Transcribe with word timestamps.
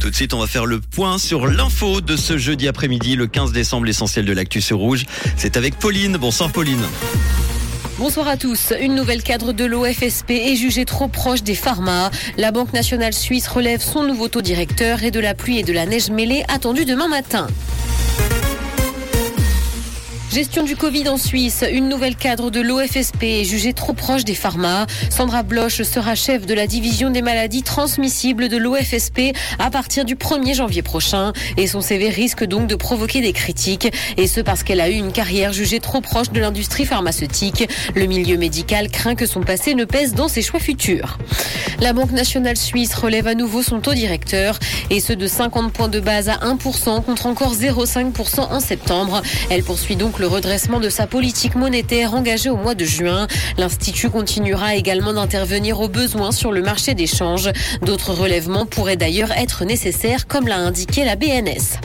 Tout 0.00 0.08
de 0.08 0.14
suite, 0.14 0.32
on 0.32 0.38
va 0.38 0.46
faire 0.46 0.64
le 0.64 0.80
point 0.80 1.18
sur 1.18 1.46
l'info 1.46 2.00
de 2.00 2.16
ce 2.16 2.38
jeudi 2.38 2.68
après-midi, 2.68 3.16
le 3.16 3.26
15 3.26 3.52
décembre, 3.52 3.84
l'essentiel 3.84 4.24
de 4.24 4.32
l'actu 4.32 4.62
rouge. 4.72 5.04
C'est 5.36 5.58
avec 5.58 5.78
Pauline. 5.78 6.16
Bonsoir 6.16 6.50
Pauline. 6.50 6.80
Bonsoir 7.98 8.28
à 8.28 8.38
tous. 8.38 8.72
Une 8.80 8.94
nouvelle 8.94 9.22
cadre 9.22 9.52
de 9.52 9.66
l'OFSP 9.66 10.30
est 10.30 10.56
jugée 10.56 10.86
trop 10.86 11.08
proche 11.08 11.42
des 11.42 11.54
pharma. 11.54 12.10
La 12.38 12.50
Banque 12.50 12.72
nationale 12.72 13.12
suisse 13.12 13.46
relève 13.46 13.82
son 13.82 14.04
nouveau 14.04 14.28
taux 14.28 14.40
directeur 14.40 15.02
et 15.02 15.10
de 15.10 15.20
la 15.20 15.34
pluie 15.34 15.58
et 15.58 15.62
de 15.62 15.72
la 15.74 15.84
neige 15.84 16.08
mêlée 16.08 16.42
attendue 16.48 16.86
demain 16.86 17.08
matin. 17.08 17.46
Gestion 20.36 20.64
du 20.64 20.76
Covid 20.76 21.08
en 21.08 21.16
Suisse. 21.16 21.64
Une 21.72 21.88
nouvelle 21.88 22.14
cadre 22.14 22.50
de 22.50 22.60
l'OFSP 22.60 23.22
est 23.22 23.44
jugée 23.44 23.72
trop 23.72 23.94
proche 23.94 24.22
des 24.22 24.34
pharma. 24.34 24.86
Sandra 25.08 25.42
Bloch 25.42 25.82
sera 25.82 26.14
chef 26.14 26.44
de 26.44 26.52
la 26.52 26.66
division 26.66 27.08
des 27.08 27.22
maladies 27.22 27.62
transmissibles 27.62 28.50
de 28.50 28.58
l'OFSP 28.58 29.34
à 29.58 29.70
partir 29.70 30.04
du 30.04 30.14
1er 30.14 30.54
janvier 30.54 30.82
prochain. 30.82 31.32
Et 31.56 31.66
son 31.66 31.80
CV 31.80 32.10
risque 32.10 32.44
donc 32.44 32.66
de 32.66 32.74
provoquer 32.74 33.22
des 33.22 33.32
critiques. 33.32 33.90
Et 34.18 34.26
ce 34.26 34.42
parce 34.42 34.62
qu'elle 34.62 34.82
a 34.82 34.90
eu 34.90 34.96
une 34.96 35.10
carrière 35.10 35.54
jugée 35.54 35.80
trop 35.80 36.02
proche 36.02 36.28
de 36.28 36.38
l'industrie 36.38 36.84
pharmaceutique. 36.84 37.66
Le 37.94 38.04
milieu 38.04 38.36
médical 38.36 38.90
craint 38.90 39.14
que 39.14 39.24
son 39.24 39.40
passé 39.40 39.74
ne 39.74 39.86
pèse 39.86 40.12
dans 40.12 40.28
ses 40.28 40.42
choix 40.42 40.60
futurs. 40.60 41.16
La 41.80 41.94
Banque 41.94 42.12
nationale 42.12 42.58
suisse 42.58 42.94
relève 42.94 43.26
à 43.26 43.34
nouveau 43.34 43.62
son 43.62 43.80
taux 43.80 43.94
directeur 43.94 44.58
et 44.90 45.00
ce 45.00 45.14
de 45.14 45.26
50 45.26 45.72
points 45.72 45.88
de 45.88 46.00
base 46.00 46.28
à 46.28 46.36
1% 46.36 47.02
contre 47.04 47.24
encore 47.24 47.54
0,5% 47.54 48.40
en 48.40 48.60
septembre. 48.60 49.22
Elle 49.48 49.62
poursuit 49.62 49.96
donc 49.96 50.18
le 50.18 50.25
redressement 50.26 50.80
de 50.80 50.88
sa 50.88 51.06
politique 51.06 51.54
monétaire 51.54 52.14
engagée 52.14 52.50
au 52.50 52.56
mois 52.56 52.74
de 52.74 52.84
juin. 52.84 53.26
L'Institut 53.58 54.10
continuera 54.10 54.74
également 54.74 55.12
d'intervenir 55.12 55.80
au 55.80 55.88
besoin 55.88 56.32
sur 56.32 56.52
le 56.52 56.62
marché 56.62 56.94
des. 56.94 57.06
D'autres 57.82 58.12
relèvements 58.12 58.66
pourraient 58.66 58.96
d'ailleurs 58.96 59.32
être 59.32 59.64
nécessaires 59.64 60.26
comme 60.26 60.48
l'a 60.48 60.58
indiqué 60.58 61.04
la 61.04 61.16
BNS. 61.16 61.78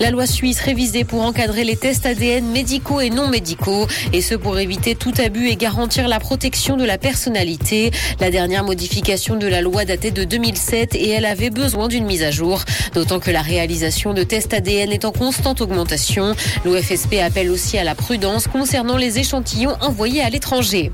La 0.00 0.10
loi 0.10 0.26
suisse 0.26 0.60
révisée 0.60 1.02
pour 1.02 1.22
encadrer 1.22 1.64
les 1.64 1.74
tests 1.74 2.06
ADN 2.06 2.46
médicaux 2.46 3.00
et 3.00 3.10
non 3.10 3.26
médicaux, 3.26 3.88
et 4.12 4.20
ce 4.20 4.36
pour 4.36 4.58
éviter 4.58 4.94
tout 4.94 5.12
abus 5.18 5.48
et 5.48 5.56
garantir 5.56 6.06
la 6.06 6.20
protection 6.20 6.76
de 6.76 6.84
la 6.84 6.98
personnalité. 6.98 7.90
La 8.20 8.30
dernière 8.30 8.62
modification 8.62 9.34
de 9.34 9.48
la 9.48 9.60
loi 9.60 9.84
datait 9.84 10.12
de 10.12 10.22
2007 10.22 10.94
et 10.94 11.08
elle 11.08 11.24
avait 11.24 11.50
besoin 11.50 11.88
d'une 11.88 12.04
mise 12.04 12.22
à 12.22 12.30
jour, 12.30 12.62
d'autant 12.94 13.18
que 13.18 13.32
la 13.32 13.42
réalisation 13.42 14.14
de 14.14 14.22
tests 14.22 14.54
ADN 14.54 14.92
est 14.92 15.04
en 15.04 15.10
constante 15.10 15.60
augmentation. 15.60 16.34
L'OFSP 16.64 17.14
appelle 17.20 17.50
aussi 17.50 17.76
à 17.76 17.82
la 17.82 17.96
prudence 17.96 18.46
concernant 18.46 18.96
les 18.96 19.18
échantillons 19.18 19.76
envoyés 19.80 20.22
à 20.22 20.30
l'étranger. 20.30 20.92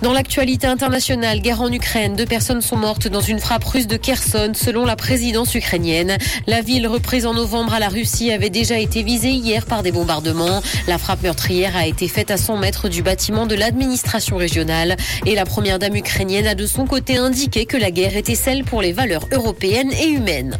Dans 0.00 0.12
l'actualité 0.12 0.68
internationale, 0.68 1.40
guerre 1.40 1.60
en 1.60 1.72
Ukraine, 1.72 2.14
deux 2.14 2.24
personnes 2.24 2.62
sont 2.62 2.76
mortes 2.76 3.08
dans 3.08 3.20
une 3.20 3.40
frappe 3.40 3.64
russe 3.64 3.88
de 3.88 3.96
Kherson, 3.96 4.52
selon 4.54 4.84
la 4.84 4.94
présidence 4.94 5.56
ukrainienne. 5.56 6.18
La 6.46 6.60
ville 6.60 6.86
reprise 6.86 7.26
en 7.26 7.34
novembre 7.34 7.74
à 7.74 7.80
la 7.80 7.88
Russie 7.88 8.30
avait 8.30 8.48
déjà 8.48 8.78
été 8.78 9.02
visée 9.02 9.30
hier 9.32 9.66
par 9.66 9.82
des 9.82 9.90
bombardements. 9.90 10.62
La 10.86 10.98
frappe 10.98 11.24
meurtrière 11.24 11.76
a 11.76 11.84
été 11.84 12.06
faite 12.06 12.30
à 12.30 12.36
100 12.36 12.58
mètres 12.58 12.88
du 12.88 13.02
bâtiment 13.02 13.46
de 13.46 13.56
l'administration 13.56 14.36
régionale. 14.36 14.96
Et 15.26 15.34
la 15.34 15.44
première 15.44 15.80
dame 15.80 15.96
ukrainienne 15.96 16.46
a 16.46 16.54
de 16.54 16.66
son 16.66 16.86
côté 16.86 17.16
indiqué 17.16 17.66
que 17.66 17.76
la 17.76 17.90
guerre 17.90 18.16
était 18.16 18.36
celle 18.36 18.62
pour 18.62 18.82
les 18.82 18.92
valeurs 18.92 19.26
européennes 19.32 19.92
et 19.92 20.10
humaines. 20.10 20.58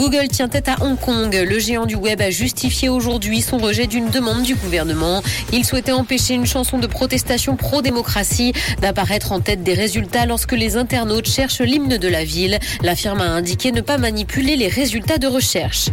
Google 0.00 0.28
tient 0.28 0.48
tête 0.48 0.70
à 0.70 0.76
Hong 0.80 0.98
Kong. 0.98 1.30
Le 1.46 1.58
géant 1.58 1.84
du 1.84 1.94
web 1.94 2.22
a 2.22 2.30
justifié 2.30 2.88
aujourd'hui 2.88 3.42
son 3.42 3.58
rejet 3.58 3.86
d'une 3.86 4.08
demande 4.08 4.44
du 4.44 4.54
gouvernement. 4.54 5.22
Il 5.52 5.62
souhaitait 5.66 5.92
empêcher 5.92 6.32
une 6.32 6.46
chanson 6.46 6.78
de 6.78 6.86
protestation 6.86 7.54
pro-démocratie 7.54 8.54
d'apparaître 8.80 9.32
en 9.32 9.40
tête 9.40 9.62
des 9.62 9.74
résultats 9.74 10.24
lorsque 10.24 10.52
les 10.52 10.78
internautes 10.78 11.28
cherchent 11.28 11.60
l'hymne 11.60 11.98
de 11.98 12.08
la 12.08 12.24
ville. 12.24 12.58
La 12.80 12.96
firme 12.96 13.20
a 13.20 13.28
indiqué 13.28 13.72
ne 13.72 13.82
pas 13.82 13.98
manipuler 13.98 14.56
les 14.56 14.68
résultats 14.68 15.18
de 15.18 15.26
recherche. 15.26 15.90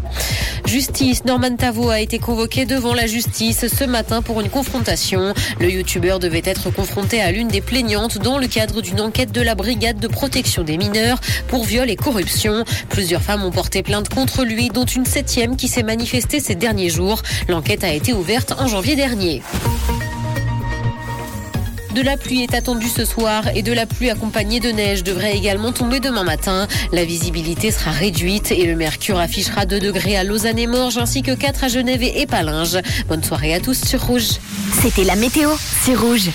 Justice, 0.66 1.26
Norman 1.26 1.58
Tavo 1.58 1.90
a 1.90 2.00
été 2.00 2.18
convoqué 2.18 2.66
devant 2.66 2.94
la 2.94 3.08
justice 3.08 3.68
ce 3.68 3.84
matin 3.84 4.22
pour 4.22 4.40
une 4.40 4.50
confrontation. 4.50 5.34
Le 5.60 5.70
youtubeur 5.70 6.20
devait 6.20 6.42
être 6.46 6.70
confronté 6.70 7.22
à 7.22 7.32
l'une 7.32 7.50
des 7.50 7.62
plaignantes 7.62 8.20
dans 8.20 8.38
le 8.38 8.48
cadre 8.48 8.82
d'une 8.82 9.02
enquête 9.02 9.34
de 9.34 9.42
la 9.42 9.56
brigade 9.56 10.00
de 10.00 10.08
protection 10.08 10.64
des 10.64 10.78
mineurs 10.78 11.20
pour 11.50 11.66
viol 11.66 11.90
et 11.90 11.98
corruption. 11.98 12.64
Plusieurs 12.88 13.22
femmes 13.22 13.44
ont 13.44 13.52
porté 13.52 13.84
plainte 13.84 13.97
contre 14.04 14.44
lui, 14.44 14.70
dont 14.70 14.86
une 14.86 15.06
septième 15.06 15.56
qui 15.56 15.68
s'est 15.68 15.84
manifestée 15.84 16.40
ces 16.40 16.56
derniers 16.56 16.90
jours. 16.90 17.22
L'enquête 17.48 17.84
a 17.84 17.92
été 17.92 18.14
ouverte 18.14 18.54
en 18.60 18.68
janvier 18.68 18.96
dernier. 18.96 19.42
De 21.98 22.04
la 22.04 22.16
pluie 22.16 22.44
est 22.44 22.54
attendue 22.54 22.90
ce 22.90 23.06
soir 23.06 23.46
et 23.56 23.64
de 23.64 23.74
la 23.74 23.88
pluie 23.88 24.12
accompagnée 24.12 24.60
de 24.60 24.70
neige 24.70 25.04
devrait 25.04 25.36
également 25.36 25.72
tomber 25.72 26.00
demain 26.00 26.24
matin. 26.24 26.68
La 26.92 27.04
visibilité 27.04 27.72
sera 27.72 27.90
réduite 27.90 28.52
et 28.52 28.66
le 28.66 28.76
mercure 28.76 29.18
affichera 29.18 29.66
2 29.66 29.80
degrés 29.80 30.16
à 30.16 30.24
Lausanne 30.24 30.60
et 30.60 30.68
Morges 30.68 31.00
ainsi 31.00 31.24
que 31.24 31.32
4 31.32 31.64
à 31.64 31.68
Genève 31.70 32.04
et 32.04 32.28
Palinges. 32.28 32.78
Bonne 33.08 33.24
soirée 33.24 33.56
à 33.56 33.60
tous 33.60 33.84
sur 33.84 34.06
Rouge. 34.06 34.38
C'était 34.80 35.06
la 35.06 35.16
météo, 35.16 35.50
c'est 35.84 35.96
Rouge. 35.96 36.30